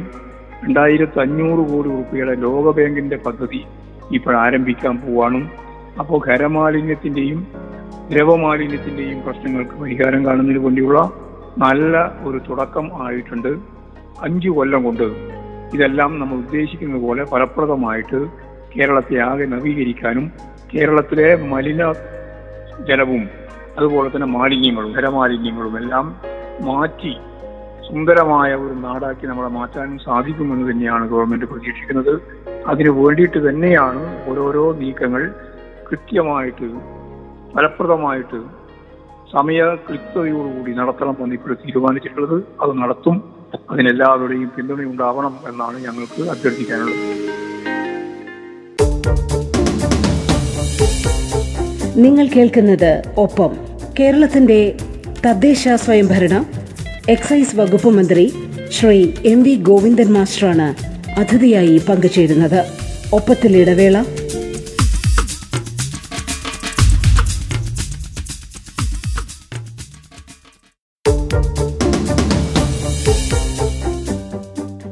രണ്ടായിരത്തി 0.64 1.20
അഞ്ഞൂറ് 1.20 1.64
കോടി 1.72 1.90
ഉറുപ്പിയുടെ 1.90 2.34
ലോക 2.36 2.66
ബാങ്കിന്റെ 2.78 3.16
പദ്ധതി 3.16 3.62
ഇപ്പോൾ 4.12 4.38
ആരംഭിക്കാൻ 4.38 4.96
പോവാണ്. 4.98 5.40
അപ്പോൾ 6.00 6.20
ഖരമാലിന്യത്തിന്റെയും 6.28 7.40
ദ്രവമാലിന്യത്തിന്റെയും 8.12 9.20
പ്രശ്നങ്ങൾക്ക് 9.26 9.76
പരിഹാരം 9.82 10.26
കാണുന്നതിന് 10.26 10.64
വേണ്ടിയുള്ള 10.66 11.00
നല്ല 11.58 11.98
ഒരു 12.24 12.42
തുടക്കം 12.50 12.86
ആയിട്ടുണ്ട്. 13.04 13.52
അഞ്ചു 14.22 14.50
കൊല്ലം 14.50 14.84
കൊണ്ട് 14.84 15.08
ഇതെല്ലാം 15.76 16.20
നമ്മൾ 16.20 16.36
ഉദ്ദേശിക്കുന്നത് 16.36 17.02
പോലെ 17.02 17.24
ഫലപ്രദമായിട്ട് 17.26 18.20
കേരളത്തെ 18.74 19.16
ആകെ 19.30 19.46
നവീകരിക്കാനും 19.46 20.26
കേരളത്തിലെ 20.74 21.36
മലിന 21.54 21.94
ജലവും 22.90 23.24
അതുപോലെ 23.78 24.10
തന്നെ 24.10 24.28
മാലിന്യങ്ങളും 24.28 24.92
ഖരമാലിന്യങ്ങളും 24.96 25.78
എല്ലാം 25.78 26.16
മാറ്റി 26.62 27.14
സുന്ദരമായ 27.88 28.56
ഒരു 28.56 28.74
നാടാക്കി 28.74 29.26
നമ്മളെ 29.28 29.50
മാറ്റാനും 29.50 30.00
സാധിക്കുമെന്ന് 30.00 30.72
തന്നെയാണ് 30.72 31.10
ഗവൺമെന്റ് 31.10 31.46
പ്രതീക്ഷിക്കുന്നത്. 31.46 32.14
അതിനു 32.68 32.90
വേണ്ടിയിട്ട് 32.90 33.50
തന്നെയാണ് 33.50 34.30
ഓരോരോ 34.30 34.74
നീക്കങ്ങൾ 34.74 35.34
കൃത്യമായിട്ട് 35.92 36.68
ഫലപ്രദമായിട്ട് 37.56 38.42
സമയ 39.34 39.60
കൃത്യതയോടുകൂടി 39.88 40.72
നടത്തണമെന്ന് 40.72 41.36
ഇപ്പോൾ 41.36 41.54
തീരുമാനിച്ചിട്ടുള്ളത്. 41.54 42.44
അത് 42.62 42.78
നടത്തും. 42.78 43.24
അതിനെല്ലാവരുടെയും 43.70 44.52
പിന്തുണയുണ്ടാവണം 44.58 45.36
എന്നാണ് 45.48 45.78
ഞങ്ങൾക്ക് 45.84 46.22
അഭ്യർത്ഥിക്കാനുള്ളത്. 46.30 47.04
നിങ്ങൾ 51.96 52.28
കേൾക്കുന്നത് 52.28 53.02
ഒപ്പം. 53.18 53.58
കേരളത്തിന്റെ 54.00 54.76
തദ്ദേശ 55.26 55.68
സ്വയംഭരണ 55.76 56.46
എക്സൈസ് 57.10 57.56
വകുപ്പ് 57.56 57.90
മന്ത്രി 57.90 58.34
ശ്രീ 58.72 59.12
എം 59.26 59.44
വി 59.44 59.56
ഗോവിന്ദൻ 59.56 60.14
മാസ്റ്ററാണ് 60.14 60.76
അതിഥിയായി 61.20 61.82
പങ്കുചേരുന്നത്. 61.90 62.66
ഒപ്പത്തിൽ 63.14 63.58
ഇടവേള. 63.58 64.04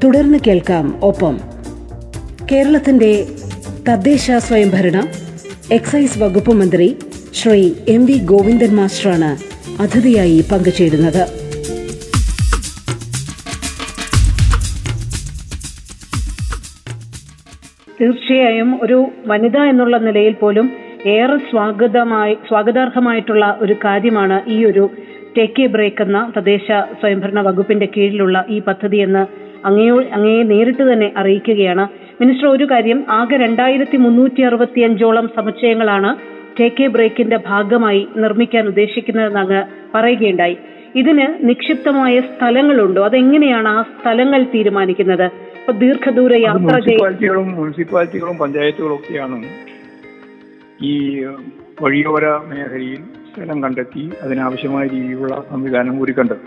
തുടർന്ന് 0.03 0.37
കേൾക്കാം 0.47 0.99
ഒപ്പം. 1.03 1.41
കേരളത്തിന്റെ 2.51 3.27
തദ്ദേശ 3.89 4.31
സ്വയംഭരണ 4.37 5.07
എക്സൈസ് 5.75 6.17
വകുപ്പ് 6.21 6.53
മന്ത്രി 6.59 6.85
ശ്രീ 7.39 7.59
എം 7.93 8.01
വി 8.05 8.15
ഗോവിന്ദൻ 8.31 8.71
മാസ്റ്ററാണ് 8.79 9.29
അതിഥിയായി 9.83 10.39
പങ്കുചേരുന്നത്. 10.49 11.21
തീർച്ചയായും 17.99 18.71
ഒരു 18.83 18.97
വനിത 19.31 19.57
എന്നുള്ള 19.71 19.97
നിലയിൽ 20.07 20.35
പോലും 20.41 20.67
ഏറെ 21.15 21.37
സ്വാഗതമായി 21.51 22.35
സ്വാഗതാർഹമായിട്ടുള്ള 22.49 23.45
ഒരു 23.61 23.77
കാര്യമാണ് 23.85 24.39
ഈ 24.55 24.59
ഒരു 24.65 24.85
ടേക്ക് 25.37 25.61
എ 25.61 25.73
ബ്രേക്ക് 25.75 26.01
എന്ന 26.01 26.19
തദ്ദേശ 26.37 26.67
സ്വയംഭരണ 27.01 27.41
വകുപ്പിന്റെ 27.49 27.89
കീഴിലുള്ള 27.95 28.37
ഈ 28.49 28.59
പദ്ധതി 28.59 28.97
എന്ന് 29.07 29.23
അങ്ങയോ 29.69 29.97
അങ്ങയെ 30.17 30.43
നേരിട്ട് 30.51 30.83
തന്നെ 30.93 31.11
അറിയിക്കുകയാണ്. 31.17 31.83
മിനിസ്റ്റർ 32.21 32.47
ഒരു 32.47 32.65
കാര്യം 32.71 33.05
ആകെ 33.09 33.37
രണ്ടായിരത്തി 33.37 33.97
മുന്നൂറ്റി 33.97 34.41
അറുപത്തി 34.41 34.81
അഞ്ചോളം 34.81 35.27
സമുച്ചയങ്ങളാണ് 35.35 36.09
ടേക്ക് 36.59 36.83
എ 36.83 36.87
ബ്രേക്കിന്റെ 36.87 37.37
ഭാഗമായി 37.47 38.07
നിർമ്മിക്കാൻ 38.15 38.67
ഉദ്ദേശിക്കുന്നതെന്ന് 38.67 39.61
പറയുകയുണ്ടായി. 39.95 40.57
ഇതിന് 40.95 41.25
നിക്ഷിപ്തമായ 41.49 42.19
സ്ഥലങ്ങളുണ്ടോ? 42.19 43.05
അതെങ്ങനെയാണ് 43.05 43.67
ആ 43.67 43.81
സ്ഥലങ്ങൾ 43.81 44.43
തീരുമാനിക്കുന്നത്? 44.43 45.25
ഇപ്പൊ 45.61 45.73
ദീർഘദൂര 45.73 46.33
യാത്ര 46.41 46.59
മുനിസിപ്പാലിറ്റികളും 46.59 47.55
മുനിസിപ്പാലിറ്റികളും 47.55 48.37
പഞ്ചായത്തുകളും 48.37 48.95
ഒക്കെയാണ് 48.95 49.39
ഈ 50.89 50.93
വഴിയോര 51.81 52.25
മേഖലയിൽ 52.51 53.01
സ്ഥലം 53.31 53.63
കണ്ടെത്തി 53.63 54.11
അതിനാവശ്യമായ 54.21 54.85
രീതിയിലുള്ള 54.87 55.35
സംവിധാനം 55.51 56.03
ഒരുക്കേണ്ടത് 56.03 56.45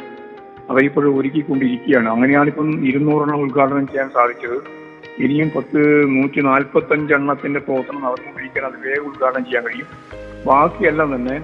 അവരിപ്പോഴും 0.71 1.19
ഒരുക്കിക്കൊണ്ടിരിക്കുകയാണ്. 1.21 2.09
അങ്ങനെയാണ് 2.09 2.49
ഇപ്പം 2.49 2.71
ഇരുന്നൂറെണ്ണം 2.91 3.43
ഉദ്ഘാടനം 3.47 3.87
ചെയ്യാൻ 3.87 4.09
സാധിച്ചത്. 4.19 4.84
ഇനിയും 5.23 5.51
പത്ത് 5.57 5.81
നൂറ്റി 6.15 6.41
നാൽപ്പത്തഞ്ച് 6.41 7.15
എണ്ണത്തിന്റെ 7.15 7.61
പ്രവർത്തനം 7.61 8.03
നടന്നുകൊണ്ടിരിക്കാൻ 8.03 8.65
അത് 8.65 8.89
വേഗം 8.89 9.07
ഉദ്ഘാടനം 9.07 9.45
ചെയ്യാൻ 9.45 9.65
കഴിയും. 9.65 9.89
ബാക്കിയെല്ലാം 10.47 11.17
തന്നെ 11.17 11.37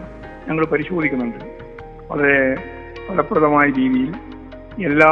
ഞങ്ങൾ 0.48 0.66
പരിശോധിക്കുന്നുണ്ട്. 0.66 1.44
വളരെ 2.10 2.54
ഫലപ്രദമായ 3.08 3.66
രീതിയിൽ 3.68 4.10
എല്ലാ 4.84 5.10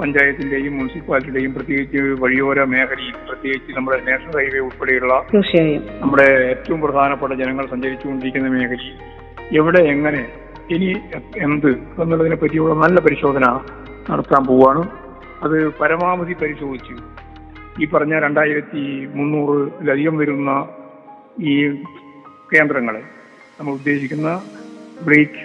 പഞ്ചായത്തിന്റെയും 0.00 0.78
മുനിസിപ്പാലിറ്റിയുടെയും 0.78 1.54
പ്രത്യേകിച്ച് 1.54 1.96
വഴിയോര 1.96 2.64
മേഖലയിൽ 2.64 3.14
പ്രത്യേകിച്ച് 3.28 3.76
നമ്മുടെ 3.76 3.98
നാഷണൽ 4.08 4.36
ഹൈവേ 4.36 4.58
ഉൾപ്പെടെയുള്ള 4.58 5.14
നമ്മുടെ 6.00 6.28
ഏറ്റവും 6.50 6.80
പ്രധാനപ്പെട്ട 6.80 7.32
ജനങ്ങൾ 7.32 7.66
സഞ്ചരിച്ചുകൊണ്ടിരിക്കുന്ന 7.66 8.48
മേഖലയിൽ 8.48 8.96
എവിടെ 9.58 9.82
എങ്ങനെ 9.82 10.22
ഇനി 10.70 10.90
എന്ത് 11.36 11.70
എന്നുള്ളതിനെ 11.70 12.36
പറ്റിയുള്ള 12.36 12.74
നല്ല 12.74 13.00
പരിശോധന 13.00 13.46
നടത്താൻ 14.10 14.44
പോവാണ്. 14.46 14.82
അത് 15.42 15.72
പരമാവധി 15.72 16.32
പരിശോധിച്ച് 16.32 17.23
ഈ 17.80 17.86
പറഞ്ഞ 17.86 18.18
രണ്ടായിരത്തി 18.18 18.82
മുന്നൂറിലധികം 19.14 20.18
വരുന്ന 20.18 20.50
ഈ 21.42 21.54
കേന്ദ്രങ്ങളെ 22.52 23.02
നമ്മൾ 23.58 23.72
ഉദ്ദേശിക്കുന്ന 23.72 24.28
ബ്രേക്ക് 25.04 25.42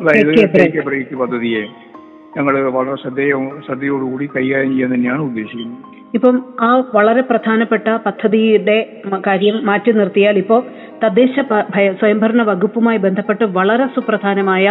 അതായത്. 0.00 0.30
ടേക്ക് 0.54 0.80
ബ്രേക്ക് 0.80 1.14
പദ്ധതിയെ 1.14 1.62
ഞങ്ങൾ 2.36 2.54
വളരെ 2.68 2.96
ശ്രദ്ധയോ 2.96 3.38
ശ്രദ്ധയോടുകൂടി 3.66 4.26
കൈകാര്യം 4.26 4.72
ചെയ്യാൻ 4.72 4.94
തന്നെയാണ് 4.94 5.22
ഉദ്ദേശിക്കുന്നത് 5.22 5.88
ഇപ്പം 6.14 6.36
ആ 6.60 6.70
വളരെ 6.94 7.20
പ്രധാനപ്പെട്ട 7.22 7.88
പദ്ധതിയുടെ 8.06 8.78
കാര്യം 9.26 9.56
മാറ്റി 9.64 9.92
നിർത്തിയാൽ 9.92 10.38
ഇപ്പോൾ 10.38 10.60
തദ്ദേശ 11.04 11.34
സ്വയംഭരണ 12.00 12.42
വകുപ്പുമായി 12.42 12.98
ബന്ധപ്പെട്ട് 12.98 13.44
വളരെ 13.58 13.86
സുപ്രധാനമായ 13.94 14.66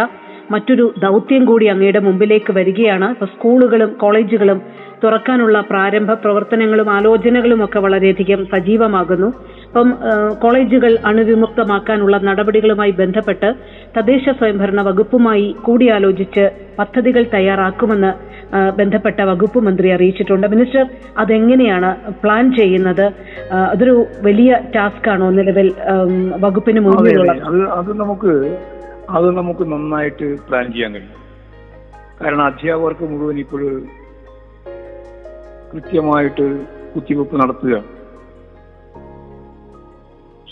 മറ്റൊരു 0.50 0.94
ദൗത്യം 1.02 1.44
കൂടി 1.44 1.66
അങ്ങയുടെ 1.66 1.98
മുമ്പിലേക്ക് 1.98 2.52
വരികയാണ്. 2.52 3.10
ഇപ്പൊ 3.10 3.26
സ്കൂളുകളും 3.26 3.96
കോളേജുകളും 4.00 4.60
തുറക്കാനുള്ള 5.04 5.60
പ്രാരംഭ 5.60 6.12
പ്രവർത്തനങ്ങളും 6.12 6.90
ആലോചനകളും 6.90 7.64
ഒക്കെ 7.64 7.78
വളരെയധികം 7.78 8.44
സജീവമാകുന്നു. 8.44 9.28
ഇപ്പം 9.66 9.94
കോളേജുകൾ 10.42 10.98
അണുവിമുക്തമാക്കാനുള്ള 11.06 12.16
നടപടികളുമായി 12.18 12.90
ബന്ധപ്പെട്ട് 12.90 13.54
തദ്ദേശ 13.96 14.24
സ്വയംഭരണ 14.38 14.82
വകുപ്പുമായി 14.82 15.54
കൂടിയാലോചിച്ച് 15.62 16.50
പദ്ധതികൾ 16.78 17.24
തയ്യാറാക്കുമെന്ന് 17.34 18.12
ബന്ധപ്പെട്ട 18.78 19.20
വകുപ്പ് 19.20 19.58
മന്ത്രി 19.58 19.90
അറിയിച്ചിട്ടുണ്ട്. 19.90 20.46
മിനിസ്റ്റർ 20.46 20.86
അതെങ്ങനെയാണ് 21.18 22.12
പ്ലാൻ 22.22 22.56
ചെയ്യുന്നത്? 22.56 23.12
അതൊരു 23.52 24.06
വലിയ 24.22 24.58
ടാസ്ക് 24.76 25.08
ആണോ 25.08 25.30
നിലവിൽ 25.30 25.72
വകുപ്പിന് 26.40 26.80
മുന്നിലുള്ളത്? 26.80 27.42
അത് 27.78 28.00
നമുക്ക് 28.00 28.56
അത് 29.12 29.36
നമുക്ക് 29.36 29.72
നന്നായിട്ട് 29.72 30.46
പ്ലാൻ 30.48 30.72
ചെയ്യാൻ 30.72 30.94
കഴിയും. 30.94 31.22
കാരണം 32.20 32.44
അധ്യാപകർക്ക് 32.44 33.04
മുഴുവൻ 33.04 33.38
ഇപ്പോൾ 33.38 33.82
കൃത്യമായിട്ട് 35.74 36.66
കുത്തിവെപ്പ് 36.94 37.36
നടത്തുക. 37.36 37.84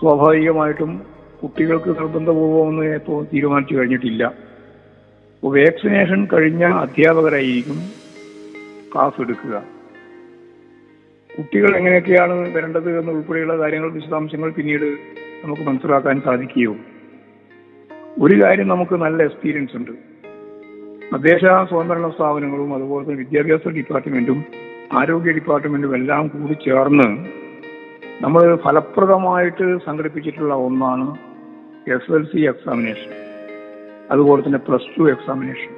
സ്വാഭാവികമായിട്ടും 0.01 1.03
കുട്ടികൾക്ക് 1.43 1.89
നിർബന്ധപൂർവമെന്ന് 1.89 2.95
ഇപ്പോൾ 2.95 3.27
തീരുമാനിച്ചു 3.35 3.75
കഴിഞ്ഞിട്ടില്ല. 3.77 4.25
അപ്പോൾ 4.25 5.59
വാക്സിനേഷൻ 5.59 6.29
കഴിഞ്ഞ 6.33 6.65
അധ്യാപകരായിരിക്കും 6.65 7.79
ക്ലാസ് 8.95 9.21
എടുക്കുക. 9.21 9.63
കുട്ടികൾ 11.39 11.77
എങ്ങനെയൊക്കെയാണ് 11.77 12.57
വരേണ്ടത് 12.57 12.99
എന്നുൾപ്പെടെയുള്ള 12.99 13.59
കാര്യങ്ങൾ 13.59 13.93
വിശദാംശങ്ങൾ 13.93 14.51
പിന്നീട് 14.51 14.99
നമുക്ക് 15.45 15.63
മനസ്സിലാക്കാൻ 15.63 16.21
സാധിക്കുകയുള്ളൂ. 16.21 17.00
ഒരു 18.19 18.43
കാര്യം 18.43 18.69
നമുക്ക് 18.69 18.95
നല്ല 18.95 19.23
എക്സ്പീരിയൻസ് 19.23 19.77
ഉണ്ട്. 19.77 19.91
തദ്ദേശ 21.13 21.41
സ്വയംഭരണ 21.41 22.09
സ്ഥാപനങ്ങളും 22.09 22.75
അതുപോലെ 22.75 23.05
തന്നെ 23.05 23.17
വിദ്യാഭ്യാസ 23.17 23.69
ഡിപ്പാർട്ട്മെന്റും 23.69 24.45
ആരോഗ്യ 24.93 25.31
ഡിപ്പാർട്ട്മെന്റും 25.31 25.95
എല്ലാം 25.95 26.29
കൂടി 26.29 26.55
ചേർന്ന് 26.55 27.09
നമ്മൾ 28.23 28.57
ഫലപ്രദമായിട്ട് 28.57 29.79
സംഘടിപ്പിച്ചിട്ടുള്ള 29.87 30.55
ഒന്നാണ് 30.55 31.17
എസ് 31.93 32.13
എൽ 32.13 32.25
സി 32.25 32.41
എക്സാമിനേഷൻ 32.41 33.13
അതുപോലെ 34.11 34.43
തന്നെ 34.43 34.59
പ്ലസ് 34.59 34.99
ടു 34.99 35.11
എക്സാമിനേഷൻ 35.11 35.73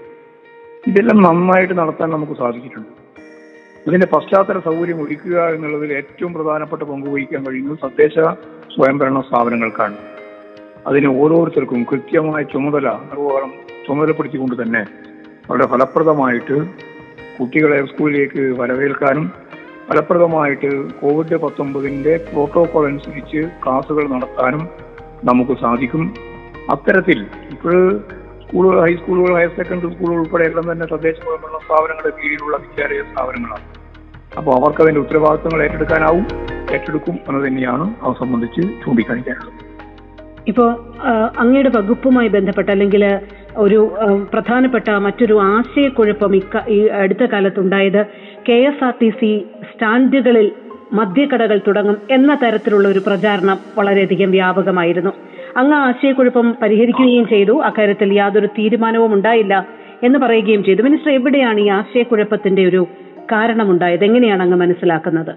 ഇതെല്ലാം 0.86 1.22
നന്നായിട്ട് 1.22 1.78
നടത്താൻ 1.78 2.10
നമുക്ക് 2.10 2.32
സാധിച്ചിട്ടുണ്ട്. 2.32 2.88
ഇതിന്റെ 3.86 4.06
പശ്ചാത്തല 4.06 4.58
സൗകര്യം 4.58 5.02
ഒരുക്കുക 5.02 5.48
എന്നുള്ളതിൽ 5.48 5.92
ഏറ്റവും 5.92 6.32
പ്രധാനപ്പെട്ട 6.32 6.82
പങ്ക് 6.82 7.10
വഹിക്കാൻ 7.10 7.46
കഴിയുന്നത് 7.46 7.78
തദ്ദേശ 7.84 8.14
സ്വയംഭരണ 8.74 9.20
സ്ഥാപനങ്ങൾക്കാണ്. 9.20 10.11
അതിന് 10.86 11.08
ഓരോരുത്തർക്കും 11.22 11.84
കൃത്യമായ 11.90 12.42
ചുമതല 12.42 12.86
നിർവഹണം 13.10 13.52
ചുമതലപ്പെടുത്തിക്കൊണ്ട് 13.86 14.62
തന്നെ 14.62 14.82
വളരെ 15.50 15.66
ഫലപ്രദമായിട്ട് 15.66 16.56
കുട്ടികളെ 17.38 17.86
സ്കൂളിലേക്ക് 17.86 18.42
വരവേൽക്കാനും 18.60 19.26
ഫലപ്രദമായിട്ട് 19.88 20.70
കോവിഡ് 21.00 21.36
പത്തൊമ്പതിന്റെ 21.36 22.16
പ്രോട്ടോകോൾ 22.32 22.86
അനുസരിച്ച് 22.86 23.40
ക്ലാസുകൾ 23.64 24.04
നടത്താനും 24.08 24.68
നമുക്ക് 25.24 25.52
സാധിക്കും. 25.52 26.14
അത്തരത്തിൽ 26.70 27.26
ഇപ്പോൾ 27.50 27.98
സ്കൂളുകൾ 28.44 28.80
ഹൈസ്കൂളുകൾ 28.80 29.32
ഹയർ 29.36 29.48
സെക്കൻഡറി 29.48 29.94
സ്കൂളുകൾ 29.94 30.20
ഉൾപ്പെടെ 30.20 30.44
എല്ലാം 30.44 30.72
തന്നെ 30.72 30.86
തദ്ദേശ 30.86 31.16
സ്വയംഭരണ 31.16 31.58
സ്ഥാപനങ്ങളുടെ 31.66 32.12
കീഴിലുള്ള 32.18 32.56
വിദ്യാലയ 32.56 33.02
സ്ഥാപനങ്ങളാണ്. 33.02 33.66
അപ്പോൾ 34.38 34.52
അവർക്ക് 34.58 34.82
അതിന്റെ 34.82 35.00
ഉത്തരവാദിത്തങ്ങൾ 35.00 35.62
ഏറ്റെടുക്കാനാവും 35.62 36.26
ഏറ്റെടുക്കും 36.74 37.18
എന്ന് 37.28 37.48
തന്നെയാണ് 37.48 37.94
അത് 38.02 38.16
സംബന്ധിച്ച് 38.22 38.62
ചൂണ്ടിക്കാണിക്കാനുള്ളത്. 38.84 39.71
ഇപ്പോ 40.48 40.94
അങ്ങയുടെ 41.38 41.70
വകുപ്പുമായി 41.76 42.28
ബന്ധപ്പെട്ട 42.28 42.70
അല്ലെങ്കിൽ 42.70 43.20
ഒരു 43.56 43.94
പ്രധാനപ്പെട്ട 44.32 44.90
മറ്റൊരു 44.90 45.40
ആശയക്കുഴപ്പം 45.42 46.36
ഇക്ക 46.36 46.68
ഈ 46.68 46.86
അടുത്ത 46.86 47.24
കാലത്തുണ്ടായത് 47.24 48.06
K 48.48 48.52
S 48.52 48.84
R 48.84 48.94
T 49.02 49.08
C 49.10 49.46
സ്റ്റാൻഡുകളിൽ 49.72 50.52
മദ്യക്കടകൾ 50.92 51.60
തുടങ്ങും 51.66 51.96
എന്ന 52.10 52.38
തരത്തിലുള്ള 52.42 52.88
ഒരു 52.88 52.98
പ്രചാരണം 52.98 53.58
വളരെയധികം 53.78 54.30
വ്യാപകമായിരുന്നു. 54.30 55.12
അങ്ങ് 55.56 55.76
ആശയക്കുഴപ്പം 55.76 56.54
പരിഹരിക്കുകയും 56.62 57.26
ചെയ്തു. 57.28 57.62
അക്കാര്യത്തിൽ 57.62 58.12
യാതൊരു 58.12 58.46
തീരുമാനവും 58.46 59.14
ഉണ്ടായില്ല 59.14 59.68
എന്ന് 60.02 60.18
പറയുകയും 60.18 60.64
ചെയ്തു. 60.64 60.82
മിനിസ്റ്റർ 60.82 61.12
എവിടെയാണ് 61.12 61.60
ഈ 61.60 61.68
ആശയക്കുഴപ്പത്തിന്റെ 61.68 62.68
ഒരു 62.68 62.86
കാരണമുണ്ടായത്? 63.32 64.04
എങ്ങനെയാണ് 64.04 64.42
അങ്ങ് 64.42 64.56
മനസ്സിലാക്കുന്നത്? 64.56 65.34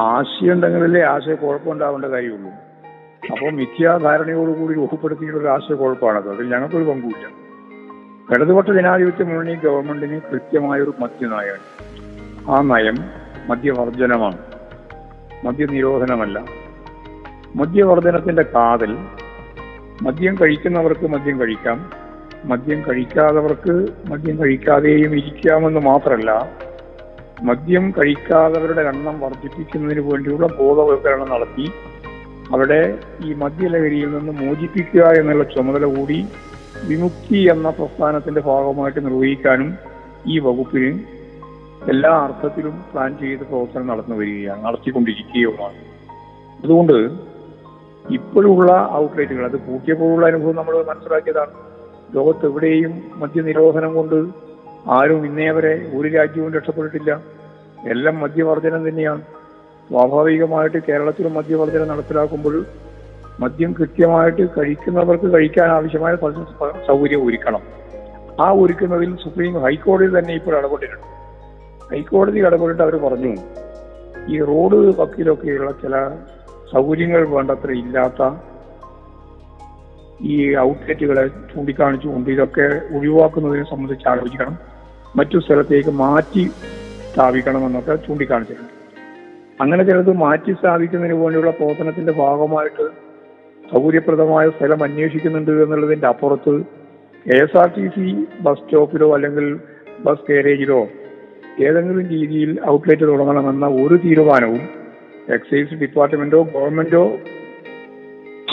ആശയം 0.00 0.52
ഉണ്ടെങ്കിലല്ലേ 0.52 1.02
ആശയ 1.02 1.34
കുഴപ്പമുണ്ടാവേണ്ട 1.34 2.04
കാര്യമുള്ളൂ. 2.04 2.63
അപ്പോൾ 3.30 3.50
മിഥ്യാധാരണയോടുകൂടി 3.50 4.74
രൂപപ്പെടുത്തിയ 4.74 5.30
ഒരു 5.30 5.46
ആശയക്കുഴപ്പമാണത് 5.46 6.34
അതിൽ 6.34 6.54
ഞങ്ങൾക്കൊരു 6.54 6.84
പങ്കുമില്ല. 6.84 7.26
ഇടതുപക്ഷ 8.34 8.70
ജനാധിപത്യ 8.70 9.24
മുന്നണി 9.24 9.54
ഗവൺമെന്റിന് 9.54 10.20
കൃത്യമായൊരു 10.20 10.94
മദ്യനയമാണ് 11.00 11.62
ആ 12.50 12.62
നയം 12.62 12.94
മദ്യവർജനമാണ്. 13.48 14.38
മദ്യനിരോധനമല്ല. 15.44 16.44
മദ്യവർജനത്തിന്റെ 17.56 18.42
കാതൽ 18.42 18.96
മദ്യം 20.02 20.34
കഴിക്കുന്നവർക്ക് 20.34 21.06
മദ്യം 21.06 21.40
കഴിക്കാം. 21.40 21.90
മദ്യം 22.44 22.84
കഴിക്കാത്തവർക്ക് 22.88 23.86
മദ്യം 24.06 24.38
കഴിക്കാതെയും 24.38 25.16
ഇരിക്കാമെന്ന് 25.16 25.80
മാത്രമല്ല 25.80 26.52
മദ്യം 27.42 27.90
കഴിക്കാത്തവരുടെ 27.90 28.82
എണ്ണം 28.82 29.20
വർദ്ധിപ്പിക്കുന്നതിന് 29.20 30.00
വേണ്ടിയുള്ള 30.00 30.46
ബോധവൽക്കരണം 30.46 31.30
നടത്തി 31.30 31.72
അവിടെ 32.52 32.98
ഈ 33.24 33.34
മദ്യലഹരിയിൽ 33.34 34.18
നിന്ന് 34.18 34.32
മോചിപ്പിക്കുക 34.32 35.02
എന്നുള്ള 35.02 35.44
ചുമതല 35.44 35.84
കൂടി 35.84 36.26
വിമുക്തി 36.84 37.48
എന്ന 37.50 37.70
പ്രസ്ഥാനത്തിന്റെ 37.70 38.40
ഭാഗമായിട്ട് 38.40 39.04
നിർവഹിക്കാനും 39.04 39.74
ഈ 40.26 40.38
വകുപ്പിന് 40.38 41.00
എല്ലാ 41.90 42.10
അർത്ഥത്തിലും 42.10 42.84
പ്ലാൻ 42.92 43.18
ചെയ്ത് 43.18 43.40
പ്രവർത്തനം 43.40 43.86
നടന്നു 43.86 44.16
വരികയാണ് 44.16 44.64
നടത്തിക്കൊണ്ടിരിക്കുകയുമാണ്. 44.64 45.78
അതുകൊണ്ട് 46.62 47.10
ഇപ്പോഴുള്ള 48.10 48.88
ഔട്ട്ലെറ്റുകൾ 48.92 49.44
അത് 49.44 49.56
പൂട്ടിയപ്പോഴുള്ള 49.56 50.26
അനുഭവം 50.26 50.56
നമ്മൾ 50.56 50.82
മനസ്സിലാക്കിയതാണ്. 50.82 51.50
ലോകത്ത് 52.14 52.46
എവിടെയും 52.46 53.02
മദ്യനിരോധനം 53.16 53.94
കൊണ്ട് 53.94 54.28
ആരും 54.90 55.26
ഇന്നേ 55.26 55.50
വരെ 55.50 55.90
ഒരു 55.94 56.08
രാജ്യവും 56.08 56.54
രക്ഷപ്പെട്ടിട്ടില്ല. 56.54 57.20
എല്ലാം 57.88 58.20
മദ്യവർജനം 58.20 58.88
തന്നെയാണ്. 58.88 59.22
സ്വാഭാവികമായിട്ട് 59.88 60.78
കേരളത്തിലും 60.88 61.34
മദ്യവർജനം 61.34 61.88
നടപ്പിലാക്കുമ്പോൾ 61.88 62.54
മദ്യം 63.42 63.70
കൃത്യമായിട്ട് 63.78 64.44
കഴിക്കുന്നവർക്ക് 64.56 65.28
കഴിക്കാൻ 65.34 65.68
ആവശ്യമായ 65.76 66.14
സൗകര്യം 66.88 67.26
ഒരുക്കണം. 67.26 67.62
ആ 68.44 68.46
ഒരുക്കുന്നതിൽ 68.62 69.10
സുപ്രീം 69.24 69.54
ഹൈക്കോടതി 69.64 70.10
തന്നെ 70.18 70.32
ഇപ്പോൾ 70.34 70.54
ഇടപെട്ടിട്ടുണ്ട്. 70.58 71.08
ഹൈക്കോടതി 71.92 72.38
ഇടപെട്ടിട്ട് 72.38 72.82
അവർ 72.82 72.96
പറഞ്ഞു 73.04 73.32
ഈ 74.32 74.36
റോഡ് 74.50 74.78
വക്കിലൊക്കെയുള്ള 75.00 75.70
ചില 75.82 75.94
സൗകര്യങ്ങൾ 76.72 77.22
വേണ്ടത്ര 77.34 77.70
ഇല്ലാത്ത 77.82 78.30
ഈ 80.32 80.36
ഔട്ട്ലെറ്റുകളെ 80.68 81.24
ചൂണ്ടിക്കാണിച്ചുകൊണ്ട് 81.52 82.30
ഇതൊക്കെ 82.30 82.68
ഒഴിവാക്കുന്നതിനെ 82.96 83.64
സംബന്ധിച്ച് 83.72 84.08
ആലോചിക്കണം. 84.12 84.54
മറ്റു 85.18 85.38
സ്ഥലത്തേക്ക് 85.38 85.90
മാറ്റി 86.04 86.44
സ്ഥാപിക്കണം 87.10 87.10
സ്ഥാപിക്കണമെന്നൊക്കെ 87.10 87.96
ചൂണ്ടിക്കാണിച്ചിട്ടുണ്ട്. 88.06 88.72
അങ്ങനെ 89.60 89.82
ചിലത് 89.84 90.12
മാറ്റി 90.16 90.52
സ്ഥാപിക്കുന്നതിന് 90.52 91.14
വേണ്ടിയുള്ള 91.14 91.50
പ്രവർത്തനത്തിന്റെ 91.50 92.12
ഭാഗമായിട്ട് 92.12 92.86
സൗകര്യപ്രദമായ 93.72 94.48
സ്ഥലം 94.48 94.84
അന്വേഷിക്കുന്നുണ്ട് 94.84 95.50
എന്നുള്ളതിന്റെ 95.50 96.06
അപ്പുറത്ത് 96.06 96.54
K 97.26 97.36
S 97.42 97.56
R 97.56 97.68
T 97.76 97.84
C 97.88 98.06
bus 98.40 98.60
സ്റ്റോപ്പിലോ 98.60 99.14
അല്ലെങ്കിൽ 99.14 99.46
ബസ് 100.04 100.26
ഗാരേജിലോ 100.28 100.80
ഏതെങ്കിലും 101.66 102.06
രീതിയിൽ 102.08 102.50
ഔട്ട്ലെറ്റ് 102.70 103.02
തുടങ്ങണമെന്ന 103.02 103.66
ഒരു 103.66 103.94
തീരുമാനവും 103.94 104.62
എക്സൈസ് 105.28 105.74
ഡിപ്പാർട്ട്മെന്റോ 105.74 106.42
ഗവൺമെന്റോ 106.54 107.04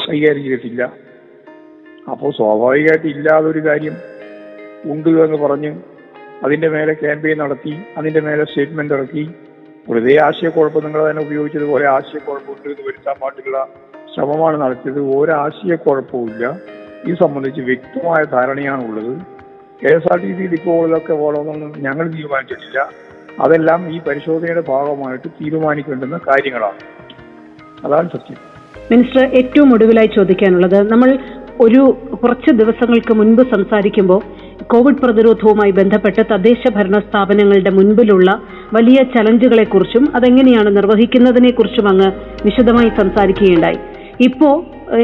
കൈകാര്യം 0.03 0.43
ചെയ്തിട്ടില്ല. 0.43 0.84
അപ്പോൾ 2.12 2.31
സ്വാഭാവികമായിട്ട് 2.31 3.08
ഇല്ലാതൊരു 3.08 3.60
കാര്യം 3.60 3.96
ഉണ്ട് 4.86 5.10
എന്ന് 5.10 5.38
പറഞ്ഞ് 5.38 5.72
അതിന്റെ 6.43 6.70
മേലെ 6.70 6.93
ക്യാമ്പയിൻ 6.93 7.38
നടത്തി 7.38 7.74
അതിന്റെ 7.98 8.20
മേലെ 8.20 8.43
സ്റ്റേറ്റ്മെന്റ് 8.43 8.93
ഇറക്കി 8.93 9.25
വെറുതെ 9.90 10.22
ആശയക്കുഴപ്പം 10.22 10.84
നിങ്ങൾ 10.84 11.12
തന്നെ 11.12 11.24
ഉപയോഗിച്ചതുപോലെ 11.24 11.88
ആശയക്കുഴപ്പമുണ്ട് 11.88 12.70
എന്ന് 12.70 12.88
വരുത്താൻ 12.88 13.16
പാട്ടുള്ള 13.22 13.68
ശ്രമമാണ് 14.16 14.62
നടത്തിയത്. 14.62 15.00
ഒരു 15.00 15.32
ആശയക്കുഴപ്പവുമില്ല 15.32 16.60
ഇത് 17.08 17.16
സംബന്ധിച്ച് 17.16 17.62
വ്യക്തമായ 17.62 18.24
ധാരണയാണ് 18.24 18.88
ഉള്ളത്. 18.88 19.18
K 19.84 19.96
S 19.96 20.14
R 20.14 20.20
T 20.20 20.34
C 20.34 20.48
ഡിപ്പോകളിലൊക്കെ 20.48 21.14
പോകണമെന്നൊന്നും 21.14 21.74
ഞങ്ങൾ 21.78 22.08
തീരുമാനിച്ചിട്ടില്ല. 22.08 22.90
അതെല്ലാം 23.40 23.96
ഈ 23.96 24.02
പരിശോധനയുടെ 24.08 24.64
ഭാഗമായിട്ട് 24.68 25.28
തീരുമാനിക്കേണ്ടുന്ന 25.28 26.20
കാര്യങ്ങളാണ്. 26.28 26.80
അതാണ് 27.86 28.10
സത്യം. 28.10 28.38
മിനിസ്റ്റർ 28.92 29.26
ഏറ്റവും 29.26 29.74
ഒടുവിലായി 29.74 30.08
ചോദിക്കാനുള്ളത് 30.08 30.92
നമ്മൾ 30.92 31.18
ഒരു 31.62 31.98
കുറച്ച് 32.24 32.52
ദിവസങ്ങൾക്ക് 32.52 33.14
മുൻപ് 33.14 33.42
സംസാരിക്കുമ്പോൾ 33.42 34.22
കോവിഡ് 34.72 35.01
പ്രതിരോധവുമായി 35.03 35.72
ബന്ധപ്പെട്ട് 35.72 36.22
തദ്ദേശ 36.32 36.74
ഭരണ 36.75 37.00
സ്ഥാപനങ്ങളുടെ 37.00 37.70
മുൻപിലുള്ള 37.70 38.30
വലിയ 38.74 38.98
ചലഞ്ചുകളെക്കുറിച്ചും 39.15 40.03
അതെങ്ങനെയാണ് 40.15 40.77
നിർവഹിക്കുന്നതിനെക്കുറിച്ചും 40.77 41.88
അങ്ങ് 41.89 42.10
വിശദമായി 42.46 42.91
സംസാരിക്കുകയുണ്ടായി. 43.00 43.80
ഇപ്പോ 44.27 44.50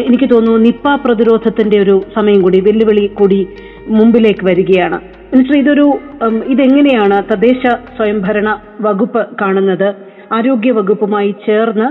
എനിക്ക് 0.08 0.28
തോന്നുന്നു 0.34 0.58
നിപ്പ 0.58 0.96
പ്രതിരോധത്തിന്റെ 1.06 1.78
ഒരു 1.80 1.96
സമയം 2.16 2.42
കൂടി 2.42 2.60
വെല്ലുവിളി 2.60 3.06
കൂടി 3.20 3.48
മുമ്പിലേക്ക് 3.88 4.46
വരികയാണ്. 4.46 4.98
മിനിസ്റ്റർ 5.32 5.58
ഇതൊരു 5.60 5.88
ഇതെങ്ങനെയാണ് 6.54 7.18
തദ്ദേശ 7.32 7.62
സ്വയംഭരണ 7.98 8.50
വകുപ്പ് 8.82 9.28
കാണുന്നത്? 9.42 9.90
ആരോഗ്യ 10.32 10.72
വകുപ്പുമായി 10.72 11.32
ചേർന്ന് 11.46 11.88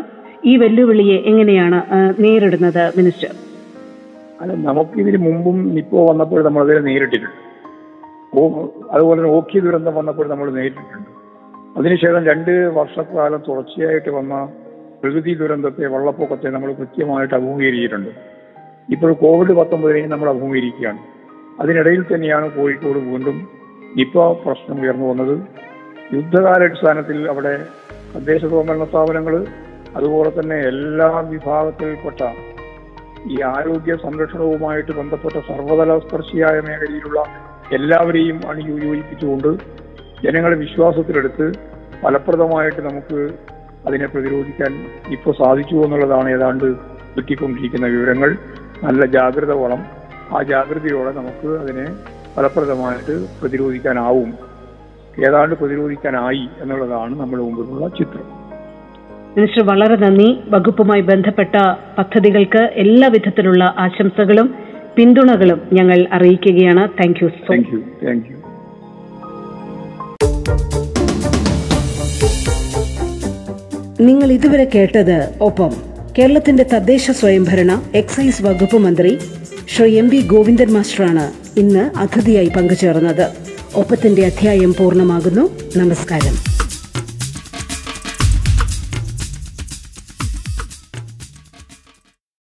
ഈ 0.49 0.56
വെല്ലുവിളിയെ 0.56 1.16
എങ്ങനെയാണ് 1.30 1.80
നേരിടുന്നത് 2.25 2.85
മിനിസ്റ്റർ? 2.99 3.32
അല്ല 4.40 4.52
നമുക്ക് 4.52 4.68
നമുക്കിതിന് 4.68 5.18
മുമ്പും 5.26 5.59
നിപ്പോ 5.74 5.98
വന്നപ്പോൾ 6.11 6.40
നമ്മൾ 6.44 6.62
അതിനെ 6.64 6.81
നേരിട്ടിട്ടുണ്ട്. 6.81 7.45
അതുപോലെ 8.92 9.20
തന്നെ 9.20 9.31
ഓക്കി 9.31 9.59
ദുരന്തം 9.59 9.94
വന്നപ്പോൾ 9.94 10.29
നമ്മൾ 10.29 10.51
നേരിട്ടിട്ടുണ്ട്. 10.51 11.11
അതിനുശേഷം 11.79 12.25
രണ്ട് 12.25 12.51
വർഷക്കാലം 12.51 13.42
തുടർച്ചയായിട്ട് 13.49 14.11
വന്ന 14.11 14.49
പ്രകൃതി 15.03 15.35
ദുരന്തത്തെ 15.35 15.87
വെള്ളപ്പൊക്കത്തെ 15.87 16.49
നമ്മൾ 16.49 16.72
കൃത്യമായിട്ട് 16.72 17.35
അഭിമുഖീകരിച്ചിട്ടുണ്ട്. 17.35 18.11
ഇപ്പോൾ 18.92 19.12
കോവിഡ് 19.12 19.53
പത്തൊമ്പതിനെയും 19.53 20.11
നമ്മൾ 20.11 20.29
അഭിമുഖീകരിക്കുകയാണ്. 20.29 20.99
അതിനിടയിൽ 21.61 22.03
തന്നെയാണ് 22.03 22.51
കോഴിക്കോട് 22.51 22.99
വീണ്ടും 22.99 23.49
നിപ്പ 23.96 24.33
പ്രശ്നം 24.33 24.81
ഉയർന്നു 24.81 25.07
വന്നത്. 25.07 25.35
യുദ്ധകാലാടിസ്ഥാനത്തിൽ 26.14 27.29
അവിടെ 27.31 27.66
തദ്ദേശ 28.14 28.40
സ്വയംഭരണ 28.40 28.85
സ്ഥാപനങ്ങൾ 28.85 29.46
അതുപോലെ 29.96 30.40
തന്നെ 30.40 30.57
എല്ലാ 30.57 31.20
വിഭാഗത്തിൽപ്പെട്ട 31.20 32.22
ഈ 33.31 33.42
ആരോഗ്യ 33.42 33.96
സംരക്ഷണവുമായിട്ട് 33.96 34.92
ബന്ധപ്പെട്ട 34.92 35.35
സർവതല 35.35 35.99
സ്പർശിയായ 35.99 36.61
മേഖലയിലുള്ള 36.61 37.20
എല്ലാവരെയും 37.72 38.40
അണിയോജിപ്പിച്ചുകൊണ്ട് 38.50 39.48
ജനങ്ങളെ 40.24 40.57
വിശ്വാസത്തിലെടുത്ത് 40.57 41.52
ഫലപ്രദമായിട്ട് 42.02 42.81
നമുക്ക് 42.81 43.31
അതിനെ 43.87 44.07
പ്രതിരോധിക്കാൻ 44.07 44.87
ഇപ്പോൾ 45.12 45.33
സാധിച്ചു 45.33 45.74
എന്നുള്ളതാണ് 45.74 46.31
ഏതാണ്ട് 46.31 46.76
കിട്ടിക്കൊണ്ടിരിക്കുന്ന 47.16 47.87
വിവരങ്ങൾ. 47.87 48.37
നല്ല 48.85 49.07
ജാഗ്രത 49.07 49.52
വളം. 49.52 49.85
ആ 50.37 50.42
ജാഗ്രതയോടെ 50.42 51.12
നമുക്ക് 51.12 51.48
അതിനെ 51.48 51.87
ഫലപ്രദമായിട്ട് 52.37 53.40
പ്രതിരോധിക്കാനാവും. 53.40 54.35
ഏതാണ്ട് 55.29 55.55
പ്രതിരോധിക്കാനായി 55.55 56.48
എന്നുള്ളതാണ് 56.61 57.20
നമ്മുടെ 57.20 57.42
മുമ്പിലുള്ള 57.42 57.88
ചിത്രം. 57.88 58.46
മിനിസ്റ്റർ 59.37 59.66
വളരെ 59.66 59.96
നന്ദി. 59.96 60.40
വകുപ്പുമായി 60.48 61.00
ബന്ധപ്പെട്ട 61.00 61.55
പദ്ധതികൾക്ക് 61.98 62.70
എല്ലാവിധത്തിലുള്ള 62.72 63.74
ആശംസകളും. 63.79 64.65
പിന്തുണകളും 64.98 65.61
ഞങ്ങൾ 65.72 66.06
അറിയിക്കുകയാണ്. 66.12 66.88
Thank 66.88 67.24
you 67.24 67.28
so 67.28 67.54
thank 67.54 67.68
you 67.74 67.78
thank 67.78 68.26
you 68.30 68.37
നിങ്ങൾ 74.00 74.32
ഇതുവരെ 74.32 74.64
കേട്ടത് 74.74 75.38
ഒപ്പം 75.40 75.70
കേരളത്തിന്റെ 76.18 76.62
തദ്ദേശ 76.62 77.11
സ്വയംഭരണ 77.11 77.82
എക്സൈസ് 77.94 78.42
വകുപ്പ് 78.42 78.76
മന്ത്രി 78.76 79.18
ശ്രീ 79.68 79.98
എം 79.98 80.09
വി 80.09 80.20
ഗോവിന്ദൻ 80.20 80.72
മാസ്റ്ററാണ് 80.72 81.32
ഇന്ന് 81.59 81.98
അതിഥിയായി 81.98 82.50
പങ്കുചേർന്നത്. 82.56 83.30
ഒപ്പത്തിന്റെ 83.76 84.26
അധ്യായം 84.26 84.74
പൂർണമാകുന്നു. 84.74 85.50
നമസ്കാരം. 85.76 86.56